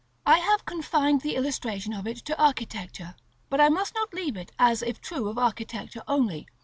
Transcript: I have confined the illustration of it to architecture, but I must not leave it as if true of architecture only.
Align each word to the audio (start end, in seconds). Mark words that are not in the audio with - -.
I 0.25 0.39
have 0.39 0.65
confined 0.65 1.21
the 1.21 1.35
illustration 1.35 1.93
of 1.93 2.07
it 2.07 2.17
to 2.25 2.41
architecture, 2.43 3.13
but 3.51 3.61
I 3.61 3.69
must 3.69 3.93
not 3.93 4.15
leave 4.15 4.35
it 4.35 4.51
as 4.57 4.81
if 4.81 4.99
true 4.99 5.29
of 5.29 5.37
architecture 5.37 6.01
only. 6.07 6.47